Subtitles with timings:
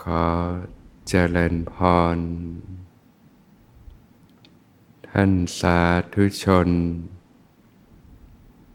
[0.00, 0.24] ขอ
[1.08, 1.74] เจริญพ
[2.16, 2.18] ร
[5.08, 5.78] ท่านสา
[6.14, 6.68] ธุชน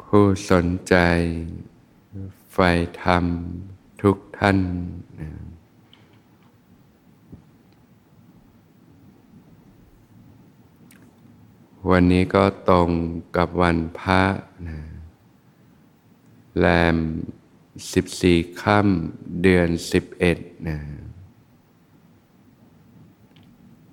[0.02, 0.96] ผู้สนใจ
[2.52, 2.70] ใฝ่
[3.04, 3.26] ธรรม
[4.02, 4.60] ทุกท่าน
[11.90, 12.90] วันนี้ก็ตรง
[13.36, 14.24] กับวันพระ
[14.68, 14.80] นะ
[16.60, 16.66] แร
[16.96, 16.98] ม
[17.94, 20.38] สิบสี่ค่ำเดือนสิบเอ็ด
[20.68, 20.78] นะ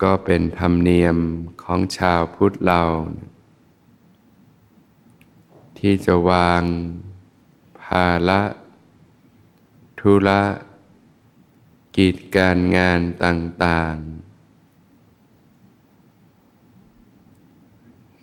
[0.03, 1.17] ก็เป็นธรรมเนียม
[1.63, 2.81] ของชาวพุทธเรา
[5.77, 6.63] ที่จะวาง
[7.81, 8.41] ภาระ
[9.99, 10.43] ธุระ
[11.97, 14.25] กิจการงานต่างๆ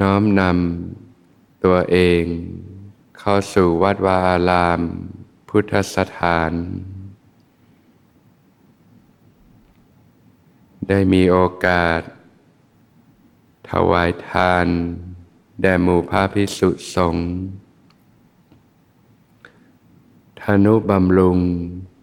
[0.01, 2.25] น้อมนำตัวเอง
[3.19, 4.81] เข้าสู่วัดวาอาราม
[5.49, 6.53] พุทธสถาน
[10.89, 12.01] ได้มีโอกาส
[13.71, 14.67] ถวายทาน
[15.61, 17.29] แด่หมู่พระพิสุสงฆ์
[20.41, 21.39] ธนุบำรุง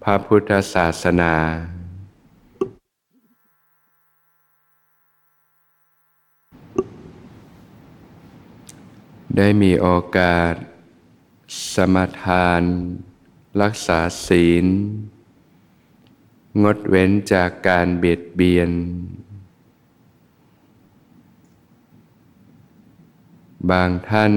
[0.03, 1.35] พระพุทธศาสนา
[9.37, 10.53] ได้มีโอกาส
[11.73, 12.61] สมทาน
[13.61, 14.65] รักษาศีล
[16.63, 18.71] งดเว้นจากการเบียดเบียน
[23.71, 24.33] บางท่าน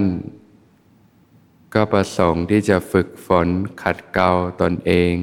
[1.74, 3.48] ก็ประสงค์ที่จะฝึกฝน
[3.82, 5.14] ขัดเกลาตนเอง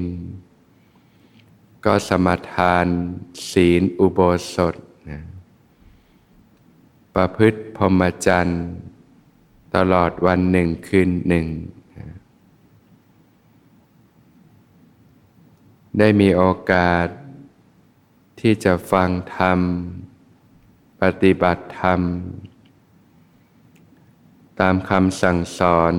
[1.84, 2.86] ก็สมทาน
[3.50, 4.20] ศีลอุโบ
[4.54, 4.74] สถ
[5.10, 5.20] นะ
[7.14, 8.64] ประพฤติพรหมจรรย์
[9.76, 11.46] ตลอดวันหนึ่งคืนหนึ่ง
[11.96, 12.06] นะ
[15.98, 17.06] ได้มีโอกาส
[18.40, 19.60] ที่จะฟังธรรม
[21.02, 22.00] ปฏิบัติธรรม
[24.60, 25.94] ตามคำสั่งสอน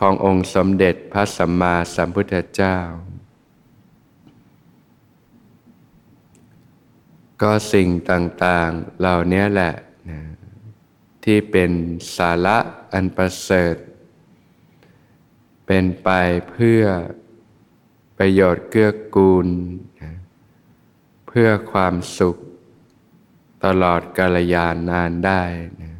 [0.06, 2.76] ององค์สมเด็จพระสัมมาสัมพุทธเจ้า
[7.42, 9.74] ก็สิ่งต่าง ๆ เหล่านี้แหละ
[10.10, 10.20] นะ
[11.24, 11.70] ที่เป็น
[12.16, 12.58] สาระ
[12.92, 13.76] อันประเสริฐ
[15.66, 16.08] เป็นไป
[16.50, 16.82] เพื่อ
[18.22, 19.48] ประโยชน์เกื้อกูล
[21.26, 22.36] เพื่อความสุข
[23.64, 25.42] ตลอดกาลยานนานได้
[25.82, 25.92] นะ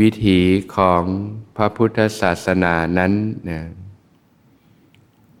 [0.00, 0.40] วิถี
[0.76, 1.02] ของ
[1.56, 3.12] พระพุทธศาสนานั้น
[3.50, 3.60] นะ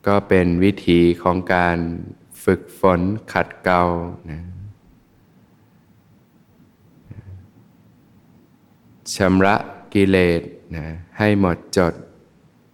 [0.06, 1.78] ก็เป็นวิถีของการ
[2.44, 3.00] ฝึกฝน
[3.32, 3.82] ขัดเกลา
[4.30, 4.40] นะ
[9.14, 9.56] ชำระ
[9.94, 10.42] กิเลส
[10.74, 10.86] นะ
[11.18, 11.94] ให้หมดจด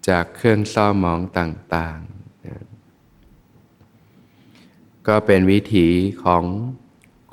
[0.08, 2.56] จากเครื่องเศร้าหมองต่างๆนะ
[5.06, 5.88] ก็เป็นวิถี
[6.24, 6.44] ของ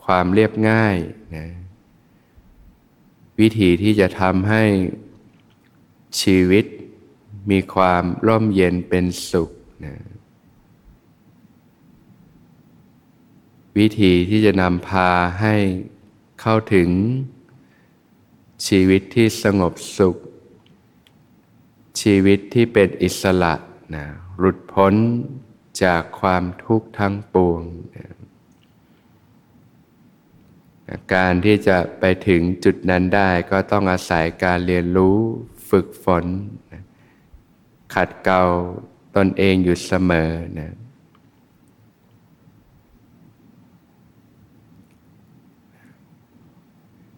[0.05, 0.97] ความเรียบง่าย
[1.35, 1.47] นะ
[3.39, 4.63] วิธีที่จะทำให้
[6.21, 6.65] ชีวิต
[7.51, 9.49] มีความร่มเย็นเป็นสุข
[9.85, 9.95] นะ
[13.77, 15.09] วิธีที่จะนำพา
[15.41, 15.55] ให้
[16.41, 16.89] เข้าถึง
[18.67, 20.17] ชีวิตที่สงบสุข
[22.01, 23.53] ชีวิตที่เป็นอิสระ
[23.95, 24.05] นะ
[24.37, 24.93] หลุดพ้น
[25.83, 27.61] จากความทุกข์ทั้งปวง
[27.95, 28.07] นะ
[31.13, 35.17] การที่จะไปถึงจุดนั้นได้ก็ต้องอาศัยการเรียนรู้
[35.69, 36.25] ฝึกฝน
[37.95, 38.43] ขัดเกลา
[39.15, 40.73] ตนเองอยู่เสมอนะ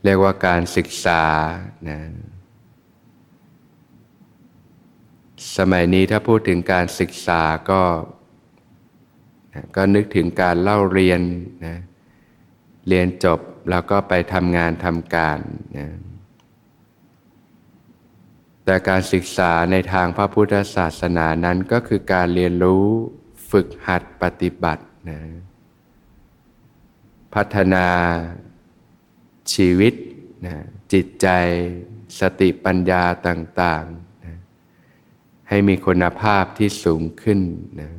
[0.04, 1.24] เรียกว่าการศึกษา
[1.90, 2.00] นะ
[5.58, 7.82] สมัยนี้ถ้าพูดถึงการศึกษาก็
[9.76, 11.22] ก็นึกถึงการเล่าเรียน
[11.66, 11.78] นะ
[12.88, 15.40] เรียนจบแล้วก็ไปทำงานทำการ
[15.78, 15.88] นะ
[18.66, 22.86] แต่การศึกษาในทางพระพุทธศาสนานั้นก็คือการเรียนรู้
[23.52, 25.20] ฝึกหัดปฏิบัตินะ
[27.34, 27.88] พัฒนา
[29.54, 29.94] ชีวิต
[30.46, 30.56] นะ
[30.94, 31.28] จิตใจ
[32.20, 34.11] สติปัญญาต่าง ๆ
[35.54, 37.40] ให้มีคุณภาพที่สูงขึ้น
[37.80, 37.90] นะ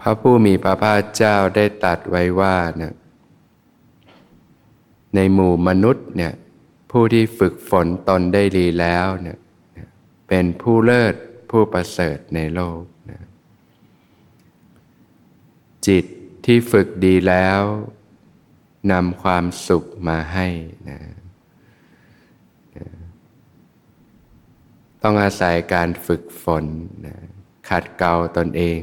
[0.00, 2.94] พระผู้มีพระภาคเจ้าได้ตัดไว้ว่านะ
[5.14, 6.34] ในหมู่มนุษย์เนี่ย
[6.90, 9.38] ผู้ที่ฝึกฝนตนได้ดีแล้วเนี่ย
[10.28, 11.14] เป็นผู้เลิศ
[11.50, 13.20] ผู้ประเสริฐในโลกนะ
[15.86, 16.04] จิต
[16.44, 17.62] ที่ฝึกดีแล้ว
[18.92, 20.46] นำความสุขมาให้
[20.88, 20.98] นะ
[25.02, 26.64] ต้องอาศัยการฝึกฝน
[27.06, 27.16] นะ
[27.68, 28.82] ขัดเกลาตนเอง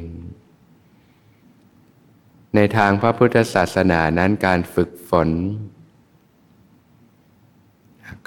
[2.56, 5.30] ในทางพระพุทธศาสนานั้นการฝึกฝน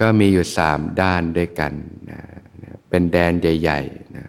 [0.00, 1.72] ก็มีอยู่สามด้านด้วยกัน
[2.10, 2.20] นะ
[2.88, 4.26] เป็นแดนใหญ่ๆนะ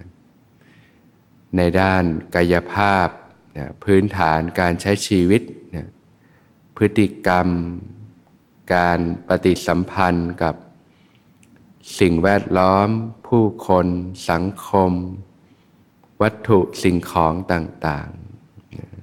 [1.58, 2.04] ในด้าน
[2.36, 3.08] กายภาพ
[3.58, 5.42] นะพื้นฐานการใช้ชีวิต
[5.76, 5.88] นะ
[6.83, 7.48] พฤติกรรม
[8.75, 10.56] การปฏิสัมพันธ์กับ
[12.00, 12.89] สิ่งแวดล้อม
[13.28, 13.88] ผู้คน
[14.30, 14.92] สังคม
[16.22, 18.10] วัตถุสิ่งของต่าง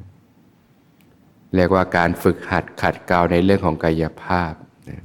[0.08, 4.52] ๆ เรียกว่าการฝึกหัดขัดเกลาในเรื่องของกายภาพ
[4.90, 5.04] นะ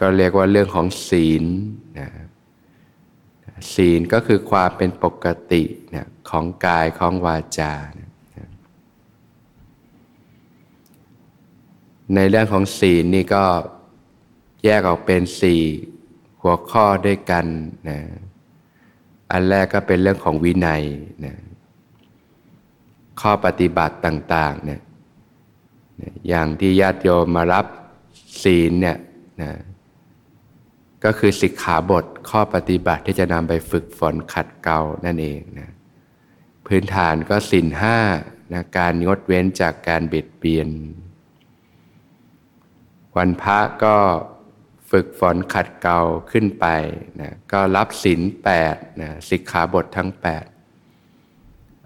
[0.00, 1.44] ก็เรียกว่าเรื่องของศีล
[1.98, 2.08] นะ
[3.74, 5.62] ศีลก็คือความเป็นปกติ
[5.94, 8.10] นะของกายของวาจานะ
[12.14, 13.44] ในเรื่องของศีลนี่ก็
[14.64, 15.62] แยกออกเป็นสี่
[16.42, 17.46] หัวข้อด้วยกัน
[17.88, 17.98] นะ
[19.30, 20.82] อันแรกก็เป็นเรื่องของวินัย
[21.24, 21.34] นะ
[23.20, 24.80] ข้อปฏิบัติต่างๆเนี่ย
[26.28, 27.66] อย่างที่ญาติโยมมารับ
[28.42, 28.98] ศีลเนี่ย
[29.42, 29.52] นะ
[31.04, 35.70] ก็คือสิกขาบทข้อปฏิบัติที่จะนำไปฝึกฝนขัดเกลานั่นเองนะ
[36.66, 37.98] พื้นฐานก็สินห้า
[38.52, 40.68] นะการงดเว้นจากการเบียดเบียน
[43.16, 43.96] วันพระก็
[44.90, 46.66] ฝึกฝนขัดเกลาขึ้นไป
[47.20, 50.44] นะก็รับศีลแปดนะสิกขาบททั้งแปด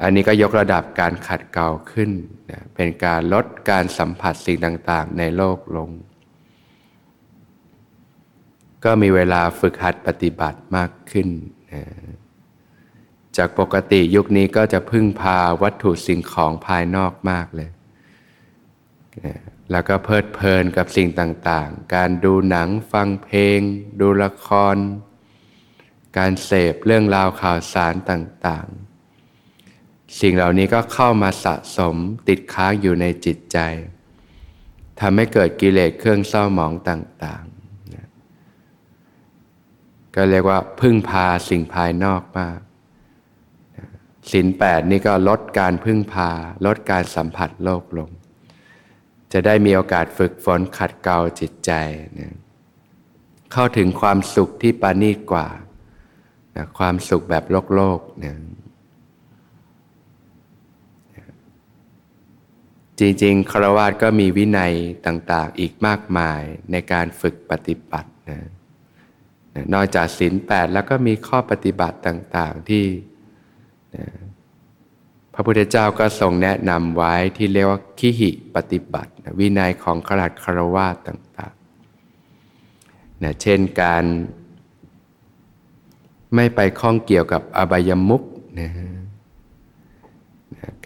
[0.02, 2.10] อันนี้ก็ยกระดับการขัดเกลาขึ้น
[2.50, 5.90] นะเป็นการลดการสัมผัสสิ่งต่าง ๆ ในโลกลง
[8.84, 11.28] ก็มีเวลาฝึกหัดปฏิบัติมากขึ้น
[11.72, 11.82] นะ
[13.36, 17.70] จากปกติยุคนี้ก็จะพึ่งพาวัตถุสิ่งของภายนอกมากเลย
[19.70, 23.60] แล้วก็เพลิดเพลินกับสิ่งต่างๆ การดูหนังฟังเพลง
[24.00, 24.76] ดูละคร
[26.18, 31.96] การเสพเรื่องราวข่าวสารต่างๆ สิ่งเหล่านี้ก็เข้ามาสะสม
[32.28, 33.58] ติดค้างอยู่ในจิตใจ
[35.00, 42.58] ทำให้เกิดกิเลสเครื่องเศร้าหมองต่างๆ ก็เรียกว่าพึ่งพาสิ่งภายนอกมาก
[44.32, 46.30] สินแปดนี่ก็ลดการพึ่งพา
[46.66, 48.10] ลดการสัมผัสโลกลง
[49.32, 51.72] จะได้มีโอกาสฝึกฝนขัดเกลาจิตใจ
[52.18, 52.34] นะ
[53.52, 55.48] เข้าถึงความสุขที่ปานีตกว่า
[56.56, 58.34] นะความสุขแบบโลกโลกนะ
[62.98, 64.72] จริงๆคารวะก็มีวินัย
[65.06, 68.40] ต่างๆ อีกมากมายในการฝึกปฏิบัตินะ
[69.74, 72.84] นอกจากศีลแปดแล้วก็มีข้อปฏิบัติต่างๆที่
[73.96, 74.04] นะ
[75.40, 84.04] ระพุทธเจ้าก็ทรงแนะนำไว้ที่เรียกว่าขิหิปฏิบัติ วินัยของขลัดคารวะต่างๆนะเช่นการ
[86.34, 88.22] ไม่ไปข้องเกี่ยวกับอบายมุก
[88.60, 88.70] นะ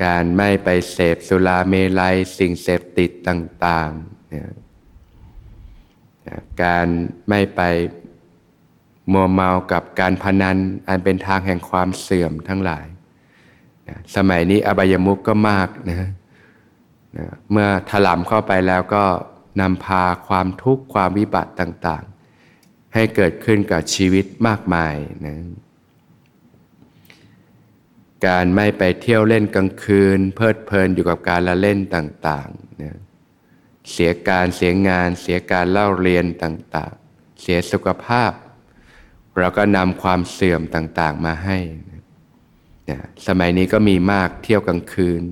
[0.04, 6.86] การไม่ไปเสพสุราเมลัยสิ่งเสพติดต่างๆนะการ
[7.28, 7.60] ไม่ไป
[9.12, 10.56] มัวเมากับการพนัน
[10.88, 12.86] อันเป็นทางแห่งความเสื่อมทั้งหลาย
[13.88, 16.10] นะสมัยนี้อบายมุกก็มากนะ
[17.18, 19.04] นะเมื่อถลำเข้าไปแล้วก็
[19.60, 24.94] นำพาความทุกข์ความวิบัติต่างๆ ให้เกิดขึ้นกับชีวิตมากมาย
[25.26, 25.36] นะ
[28.26, 32.98] การไม่ไปเที่ยวเล่นกลางคืน เพลิดเพลินอยู่กับการละเล่นต่างๆนะ
[33.90, 38.32] เสียการเสียงาน เสียการเล่าเรียนต่างๆ เสียสุขภาพ
[39.38, 41.58] เราก็นำความเสื่อมต่างๆมาให้
[41.90, 41.93] นะ
[42.90, 45.22] นะสมัยนี้ก็มีมากเที่ยวกลางคืน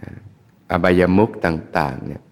[0.00, 0.10] นะ
[0.70, 2.22] อบายมุกต่างๆเนี่ย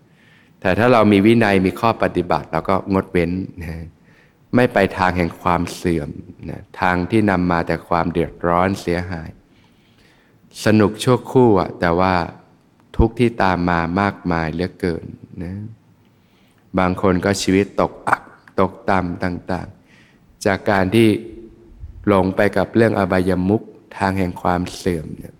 [0.60, 3.30] แต่ถ้าเรามีวินัยมีข้อปฏิบัติเราก็งดเว้น
[3.62, 3.74] นะ
[4.54, 6.10] ไม่ไปทางแห่งความเสื่อม
[6.50, 9.30] นะทางที่นำมาแต่ความเดือดร้อนเสียหาย
[10.64, 12.14] สนุกชั่วคู่อะแต่ว่า
[12.96, 15.06] ทุกที่ตามมามากมายเหลือเกิน
[15.42, 15.54] นะ
[16.78, 18.22] บางคนก็ชีวิตตกอับ
[18.60, 19.68] ตกต่ำต่าง
[20.06, 21.08] ๆ จากการที่
[22.06, 23.62] หลงไปกับเรื่องอบายมุก
[23.98, 25.34] ทางแห่งความเสื่อมเนี่ย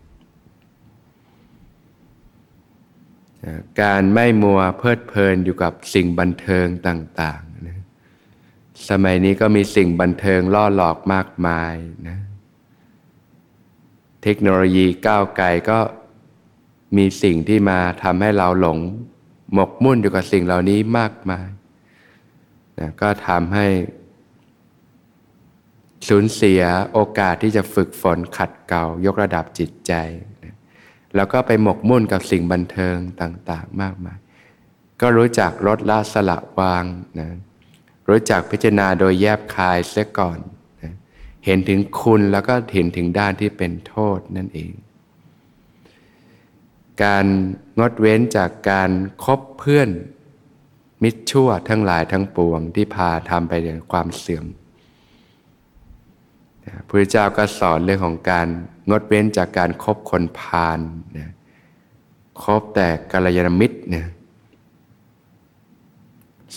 [3.82, 7.78] การไม่มัวเพลิดเพลินอยู่กับสิ่งบันเทิงต่างๆนะ
[8.90, 11.74] สมัยนี้ก็มีสิ่งบันเทิงล่อหลอกมากมาย
[12.08, 12.18] นะ
[14.22, 15.78] เทคโนโลยีก้าวไกลก็
[16.96, 18.78] มีสิ่งที่มาทำให้เราหลง
[19.52, 21.48] หมกมุ่นอยู่กับสิ่งเหล่านี้มากมาย
[22.80, 23.66] นะก็ทำให้
[26.08, 29.92] สูญเสียโอกาสที่จะฝึกฝนขัดเกลายกระดับจิตใจ
[31.16, 34.18] แล้วก็ไปหมกมุ่นกับสิ่งบันเทิงต่างๆ มากมาย
[35.00, 36.84] ก็รู้จักลดละสละวาง
[37.20, 37.30] นะ
[38.08, 40.38] รู้จักพิจารณาโดยแยบคายเสียก่อน
[40.82, 40.84] น
[41.44, 44.72] เห็นถึงคุณแล้วก็เห็นถึงด้านที่เป็นโทษนั่นเอง
[47.02, 47.26] การ
[47.78, 48.90] งดเว้นจากการ
[49.24, 49.90] คบเพื่อน
[51.02, 54.46] มิตรชั่วทั้งหลายทั้งปวงที่พาทำไปในความเสื่อม
[56.88, 58.46] พระเจ้าก็สอนเรื่องของการ
[58.90, 60.78] งดเว้นจากการครบคนพาล
[61.18, 61.30] นะ
[62.42, 64.06] คบแต่กัลยาณมิตรเนี่ย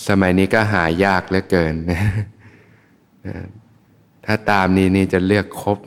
[0.08, 2.02] สมัยนี้ก็หายากเหลือเกินนะ
[4.26, 5.78] ถ้าตามนี้นี่จะเลือกคบ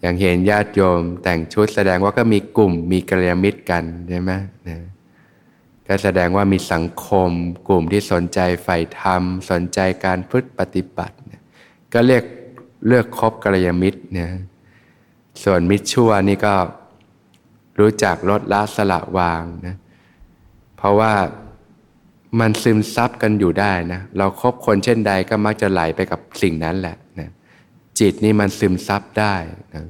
[0.00, 4.32] อย่างเห็นญาติโยมแต่งชุดแสดงว่าก็มีกลุ่มมีกัลยาณมิตรกันใช่ไหม
[4.68, 4.78] นะ
[5.86, 7.30] ก็แสดงว่ามีสังคม
[7.68, 11.16] กลุ่มที่สนใจใฝ่ธรรม สนใจการพุทธปฏิบัติ
[11.94, 12.24] ก็เรียก
[12.86, 14.30] เลือกคบกัลยาณมิตรเนี่ย
[15.44, 16.54] ส่วนมิตรชั่วนี่ก็
[17.80, 19.76] รู้จักลดละสละวางนะ
[20.76, 21.14] เพราะว่า
[22.40, 27.30] มันซึมซับกันอยู่ได้นะเราครบคนเช่นใดก็มักจะไหลไปกับสิ่งนั้นแหละนะ
[27.98, 29.34] จิตนี่มันซึมซับได้
[29.74, 29.84] นะ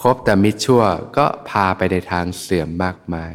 [0.00, 0.82] คบแต่มิตรชั่ว
[1.16, 3.32] ก็พาไปในทางเสื่อมมากมาย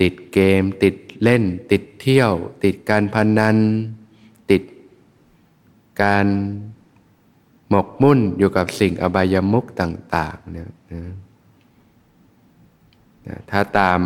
[0.00, 2.32] ติดเกม ติดเล่น ติดเที่ยว
[2.64, 3.56] ติดการพนัน
[6.02, 6.26] การ
[7.70, 14.00] หมกมุ่นอยู่กับสิ่งอบายมุกต่างๆเนี่ยนะถ้าตาม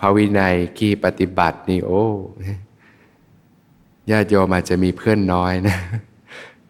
[0.00, 2.04] ภาวินัยกี่ปฏิบัตินี่โอ้
[4.10, 5.78] ญาติโยมอาจจะมีเพื่อนน้อยนะ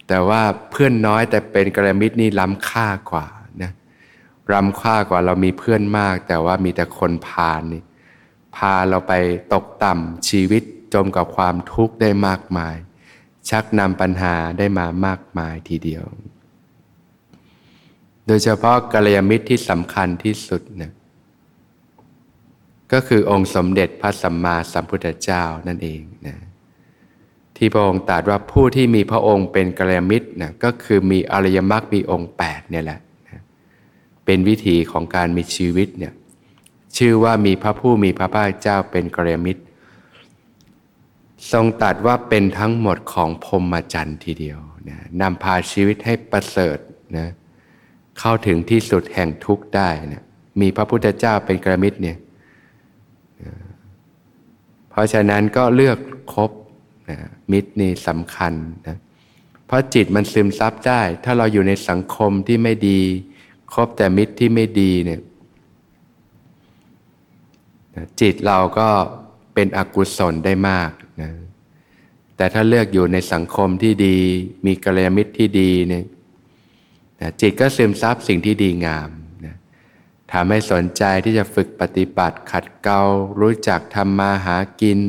[0.07, 3.27] แต่ว่าเพื่อนน้อยแต่เป็นกระมิตรนี่ล้ำค่ากว่า
[3.61, 3.71] นะ
[4.53, 7.81] ล้ำค่ากว่าเรามีเพื่อนมาก แต่ว่ามีแต่คนพานี่
[8.55, 9.13] พาเราไป
[9.53, 10.63] ตกต่ำชีวิต
[10.93, 12.75] จมกับความทุกข์ได้มากมาย
[13.49, 16.05] ชักนำปัญหาได้มามากมายทีเดียว
[18.27, 20.91] โดยเฉพาะกัลยาณมิตรที่สำคัญที่สุดเนี่ย
[22.91, 26.37] ก็คือองค์สมเด็จพระสัมมาสัมพุทธเจ้านั่นเองนะ
[27.57, 33.41] ที่พระองค์ตรัสว่าผู้ที่มีพระองค์เป็นกัลยาณมิตรนะก็คือมีอริยมรรคมีองค์8เนี่ยแหละนะ
[34.25, 36.13] เป็นวิธีของการมีชีวิตเนี่ย
[36.97, 39.62] ชื่อว่ามีพระผู้มีพระภาคเจ้าเป็นกัลยาณมิตร
[41.51, 44.59] ทรงตรัสว่าเป็นทั้งหมดของพรมจรรย์ทีเดียว
[44.89, 46.77] นะนำพาชีวิตให้ประเสริฐ
[47.17, 47.27] นะ
[48.19, 50.23] เข้าถึงที่สุดแห่งทุกข์ได้นะ
[50.61, 52.17] มีพระพุทธเจ้าเป็นกัลยาณมิตรเนี่ย
[54.89, 55.97] เพราะฉะนั้นก็เลือก
[56.33, 56.51] คบ
[57.09, 57.17] นะ
[57.51, 58.53] มิตรนี่สำคัญ
[58.87, 58.97] นะ
[59.65, 63.01] เพราะจิตมันซึมซับได้ ถ้าเราอยู่ในสังคมที่ไม่ดี
[63.73, 65.21] คบแต่มิตรที่ไม่ดีเนี่ย
[68.21, 68.89] จิตเราก็
[69.53, 70.91] เป็นอกุศลได้มาก
[71.21, 71.29] นะ
[72.37, 74.17] แต่ถ้าเลือกอยู่ในสังคมที่ดี
[74.65, 76.05] มีกัลยาณมิตรที่ดีเนี่ย
[77.41, 79.09] จิตก็ซึมซับสิ่งที่ดีงาม
[80.33, 83.01] ทำให้สนใจที่จะฝึกปฏิบัติขัดเกลา
[83.41, 84.99] รู้จักทำมาหากิน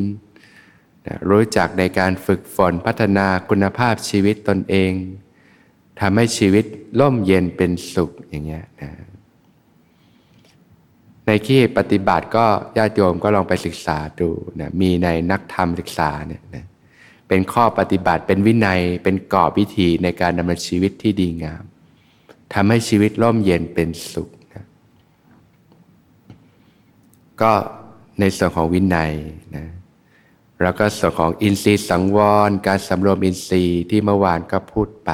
[1.30, 4.92] รู้จักในการฝึกฝนพัฒนาคุณภาพชีวิตตนเอง
[6.00, 6.64] ทำให้ชีวิต
[7.00, 8.90] ร่มเย็นเป็นสุขอย่างเงี้ยนะ
[11.26, 14.28] ในที่ปฏิบัติก็ญาติโยมก็ลองไปศึกษาดู
[14.60, 16.64] นะมีในนักธรรมศึกษาเนี่ยนะ
[17.28, 21.62] เป็นข้อปฏิบัติเป็นวินัยเป็นกรอบวิธีในการดำเนินชีวิตที่ดีงาม
[22.54, 24.30] ทำให้ชีวิตร่มเย็นเป็นสุข
[27.42, 27.52] ก็
[28.20, 29.12] ในส่วนของวินัย
[29.56, 29.66] นะ
[30.62, 35.10] แล้วก็ส่วนของอินทรีย์สังวร การสำรวมอินทรีย์ที่เมื่อวานก็พูดไป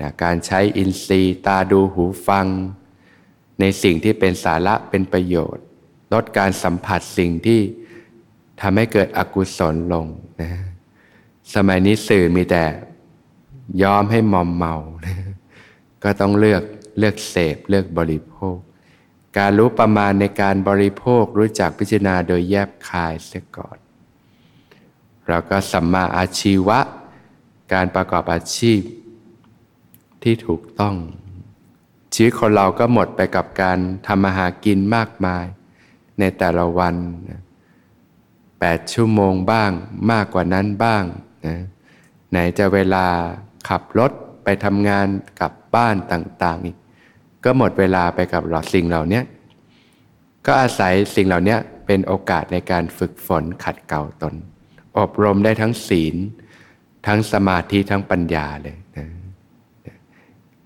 [0.00, 2.46] นะการใช้อินทรีย์ตาดูหูฟัง
[3.60, 5.64] ในสิ่งที่เป็นสาระเป็นประโยชน์
[6.12, 7.60] ลดการสัมผัสสิ่งที่
[8.60, 10.06] ทำให้เกิดอกุศลลง
[10.40, 10.50] นะ
[11.54, 12.64] สมัยนี้สื่อมีแต่
[13.82, 14.74] ยอมให้มอมเมา
[15.06, 15.16] นะ
[16.02, 16.62] ก็ต้องเลือก
[16.98, 18.56] เลือกเสพเลือกบริโภค
[19.38, 23.78] การรู้ประมาณในการบริโภครู้จักพิจารณาโดยแยบคายเสียก่อน
[25.28, 26.78] เราก็สัมมาอาชีวะ
[27.72, 28.80] การประกอบอาชีพ
[30.22, 30.96] ที่ถูกต้อง
[32.14, 35.44] ชีวิตคนเราก็หมดไปกับการทำมาหากินมากมาย
[36.18, 36.94] ในแต่ละวัน
[38.60, 39.70] แปดชั่วโมงบ้าง
[40.12, 41.04] มากกว่านั้นบ้าง
[41.46, 41.56] นะ
[42.30, 43.06] ไหนจะเวลา
[43.68, 44.12] ขับรถ
[44.44, 45.06] ไปทำงาน
[45.40, 46.76] กลับบ้านต่างๆอีก
[47.44, 49.20] ก็หมดเวลาไปกับหลอดสิ่งเหล่านี้
[50.46, 54.34] ก็อาศัยสิ่งเหล่านี้เป็นโอกาสในการฝึกฝนขัดเกลาตน
[54.98, 56.16] อบรมได้ทั้งศีล
[57.06, 58.76] ทั้งสมาธิทั้งปัญญาเลย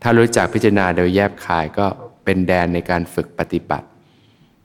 [0.07, 1.87] ถ้ารู้จักพิจารณาโดยแยบคายก็
[2.25, 3.87] เป็นแดนในการฝึกปฏิบัติ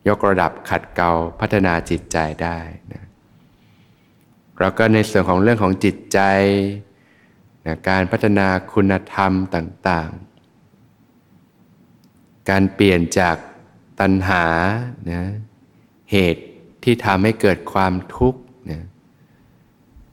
[0.07, 2.57] ยกระดับขัดเกลาพัฒนาจิตใจได้
[2.93, 3.05] นะ
[4.59, 6.19] แล้วก็ในส่วนของเรื่องของจิตใจ
[7.65, 13.35] นะการพัฒนาคุณธรรมต่างๆ การเปลี่ยนจาก
[13.99, 14.45] ตัณหา
[15.11, 15.23] นะ
[16.11, 16.43] เหตุ
[16.83, 18.39] ที่ทำให้เกิดความทุกข์
[18.71, 18.81] นะ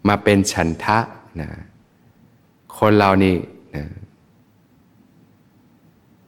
[0.08, 0.98] มาเป็นฉันทะ
[1.40, 1.48] นะ
[2.78, 3.34] คนเรานี่
[3.76, 3.84] นะ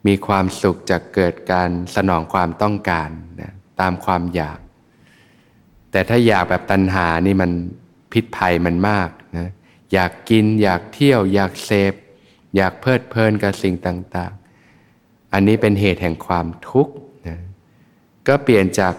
[0.09, 3.11] มีความสุขจากเกิดการสนองความต้องการ
[3.41, 4.59] นะตามความอยาก
[5.91, 7.51] แต่ถ้าอยากแบบตัณหานี่มัน
[8.13, 9.51] พิษภัยมันมากนะ
[9.93, 11.95] อยากกินอยากเที่ยว อยากเสพ
[12.57, 16.95] อยากเพลิดเพลินกับสิ่งต่างๆ อันนี้เป็นเหตุแห่งความทุกข์
[17.27, 17.39] นะ
[18.29, 18.95] ก็เปลี่ยนจาก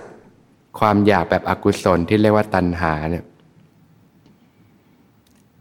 [0.80, 3.26] ความอยากแบบอกุศลที่เรียกว่าตัณหาเนี่ย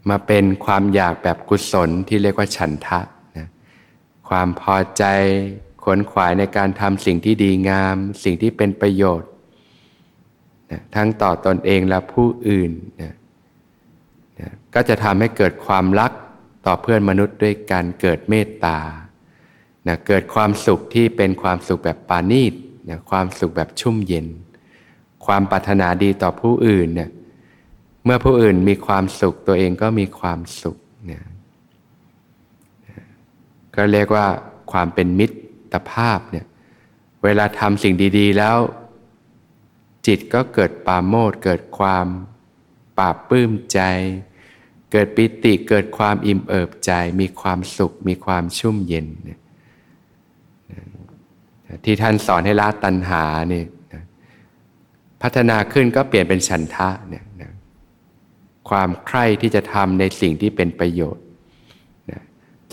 [0.09, 3.18] มาเป็นความอยากแบบกุศลที่เรียกว่าฉันทะนะ
[4.29, 5.03] ความพอใจ
[5.83, 9.29] ขนขวายในการทำสิ่งที่ดีงาม สิ่งที่เป็นประโยชน์
[10.71, 12.71] นะทั้งต่อตอนเองและผู้อื่น
[13.01, 13.13] นะ
[14.39, 16.11] นะก็จะทำให้เกิดความรัก
[16.65, 18.79] ต่อเพื่อนมนุษย์ด้วยการเกิดเมตตา
[19.87, 22.53] นะเกิดความสุขที่เป็นความสุขแบบปานีต
[22.89, 24.27] นะความสุขแบบชุ่มเย็น
[25.25, 27.09] ความปรารถนาดีต่อผู้อื่นเนี่ย
[28.05, 31.23] เมื่อผู้อื่นมีความสุขตัวเองก็มีความสุขเนี่ย
[33.79, 34.27] ก็เรียกว่า
[34.71, 36.45] ความเป็นมิตรภาพเนี่ย
[37.23, 38.57] เวลาทำสิ่งดี ๆ แล้ว
[40.07, 42.05] จิตก็เกิดปาโมดเกิดความ
[42.97, 43.79] ปราบปื้มใจ
[44.91, 49.07] เกิดปิติเกิดความอิ่มเอิบใจ มีความสุข มีความชุ่มเย็น
[51.85, 53.65] ที่ท่านสอนให้ละตัณหาเนี่ย
[55.21, 57.25] พัฒนาขึ้นก็เปลี่ยนเป็นฉันทะเนี่ย
[58.69, 61.23] ความใคร่ที่จะทำในสิ่งที่เป็นประโยชน์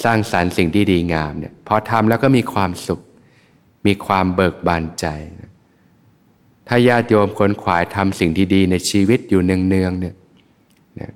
[0.04, 3.00] สร้างสารรค์สิ่งที่ดีงามเนี่ยพอทำแล้วก็มีความสุข
[3.86, 5.06] มีความเบิกบานใจ
[5.40, 5.50] นะ
[6.68, 10.14] ถ้าญาติโยมคนขวายทำสิ่งที่ดีในชีวิตอยู่เนืองๆเนี่ย
[11.00, 11.12] นะ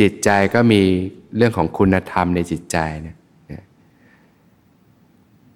[0.00, 0.82] จิตใจก็มี
[1.36, 3.16] เรื่องของคุณธรรมในจิตใจเนี่ย
[3.52, 3.62] นะ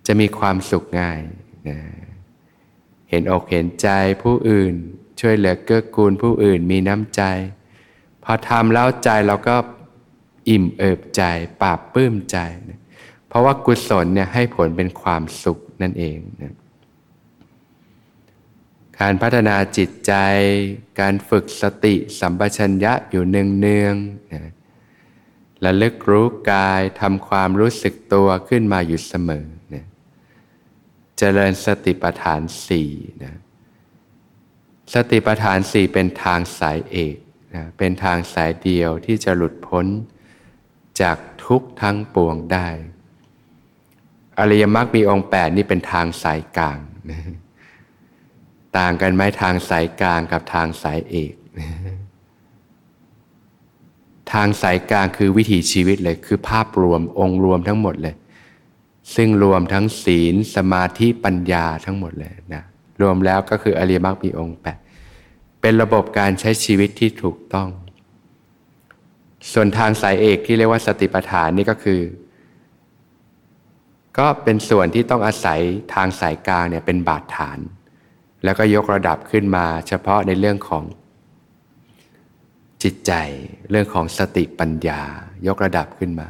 [0.07, 1.19] จะมีความสุขง่าย
[1.69, 1.79] นะ
[3.11, 3.89] เห็นอกเห็นใจ
[4.23, 4.75] ผู้อื่น
[5.21, 7.23] ช่วยเหลือเกื้อกูลผู้อื่นมีน้ำใจ
[8.25, 9.56] พอทำแล้วใจเราก็
[10.49, 11.23] อิ่มเอิบใจ
[11.63, 12.39] ปราบปื้มใจ
[13.28, 16.55] เพราะว่ากุศลเนี่ยให้ผลเป็นความสุขนั่นเองนะ
[19.00, 20.13] การพัฒนาจิตใจ
[21.00, 24.43] การฝึกสติสัมปชัญญะอยู่เนืองๆนะ
[25.65, 29.85] ระลึกรู้กายทำความรู้สึกตัวขึ้นมาอยู่เสมอนะ
[31.19, 32.91] เจริญสติปัฏฐานสี่
[33.25, 33.35] นะ
[34.95, 37.17] สติปัฏฐานสี่เป็นทางสายเอก
[37.55, 39.87] นะเป็นทางสายเดียวที่จะหลุดพ้น
[41.00, 42.69] จากทุกทั้งปวงได้
[44.39, 46.78] อริยมรรคมีองค์แปดนี่เป็นทางสายกลาง
[47.11, 47.21] นะ
[48.78, 51.69] ต่างกันไหมทางสายกลางกับทางสายเอกนะ
[54.33, 58.15] ทางสายกลางคือวิถีชีวิตเลยคือภาพรวมองค์รวมทั้งหมดเลย
[59.15, 62.63] ซึ่งรวมทั้งศีลสมาธิปัญญาทั้งหมดเลยนะ
[63.00, 64.78] รวมแล้วก็คืออริยมรรคมีองค์แปด
[65.61, 67.69] เป็นระบบการใช้ชีวิตที่ถูกต้อง
[69.52, 72.00] ส่วนทางสายเอกที่เรียกว่าสติปัฏฐานนี่ก็คือ
[74.19, 75.61] ก็เป็นส่วนที่ต้องอาศัย
[75.95, 77.59] ทางสายกลางเนี่ยเป็นบาดฐาน
[78.45, 80.85] แล้วก็ยกระดับขึ้นมาเฉพาะในเรื่องของ
[82.83, 83.13] จิตใจ
[83.71, 85.02] เรื่องของสติปัญญา
[85.47, 86.28] ยกระดับขึ้นมา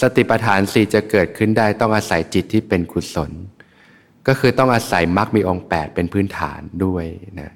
[0.00, 3.30] สติปัฏฐานสี่จะเกิดขึ้นได้ต้องอาศัยจิตที่เป็นกุศล
[4.26, 7.04] ก็คือต้องอาศัยมรรคมีองค์ 8 เป็นพื้นฐานด้วย
[7.40, 7.52] นะ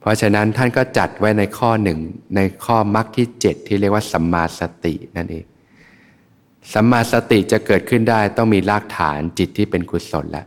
[0.00, 1.98] เพราะฉะนั้นท่านก็จัดไว้ในข้อหนึ่ง
[2.36, 5.44] ในข้อมรรคที่เจ็ดที่เรียกว่าสัมมาสตินั่นเอง
[6.72, 10.46] สัมมาสติจะเกิดขึ้นได้ต้องมีรากฐานจิตที่เป็นกุศลแล้ว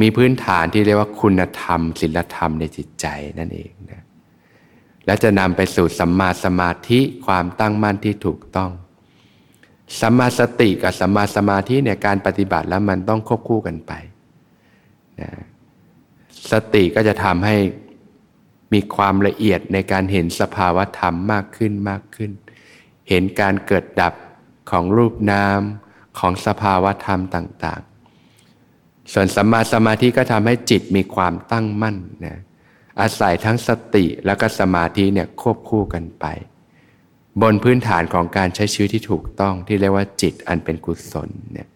[0.00, 3.06] มีพื้นฐานที่เรียกว่าคุณธรรมศีลธรรมในจิตใจ
[3.38, 4.02] นั่นเองนะ
[5.06, 8.70] และจะนำไปสู่สัมมาสมาธิความตั้งมั่นที่ถูกต้อง
[10.00, 13.92] สัมมาสติกับสัมมาสมาธิเนี่ยการปฏิบัติแล้วมันต้องควบคู่กันไป
[15.20, 15.30] นะ
[16.52, 17.56] สติก็จะทำให้
[18.72, 22.30] มีความละเอียดในการเห็นสภาวธรรมมากขึ้นมากขึ้น
[23.08, 24.14] เห็นการเกิดดับ
[24.70, 25.60] ของรูปนาม
[26.18, 27.82] ของสภาวธรรมต่าง
[28.46, 32.40] ๆ ส่วนสัมมาสมาธิก็ทำให้จิตมีความตั้งมั่นนะ
[33.00, 36.26] อาศัยทั้งสติแล้วก็สมาธิเนี่ยควบคู่กันไป
[37.42, 41.68] บนพื้นฐานของการใช้ชีวิตที่ถูกต้องที่เรียกว่าจิตอันเป็นกุศลเนี่ย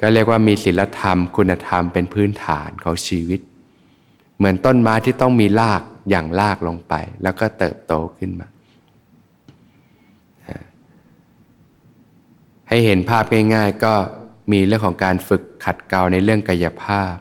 [0.00, 3.40] ก็เรียกว่ามีศีลธรรม คุณธรรมเป็นพื้นฐานของชีวิต
[4.36, 8.48] เหมือนต้นไม้ที่ต้องมีรากอย่างรากลงไป แล้วก็เติบโตขึ้นมา
[12.68, 13.94] ให้เห็นภาพง่าย ๆ ก็
[14.52, 17.14] มีเรื่องของการฝึกขัดเกลาในเรื่องกายภาพ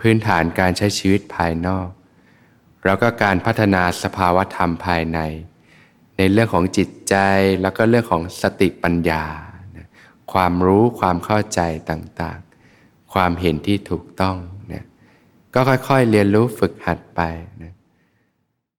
[0.00, 1.88] พื้นฐานการใช้ชีวิตภายนอก
[2.84, 5.18] แล้วก็การพัฒนาสภาวธรรมภายใน
[6.16, 7.14] ในเรื่องของจิตใจ
[7.62, 9.24] แล้วก็เรื่องของสติปัญญา
[10.32, 14.36] ความรู้ความเข้าใจต่างๆ ความเห็นที่ถูกต้อง
[15.54, 17.20] ก็ค่อยๆเรียนรู้ฝึกหัดไป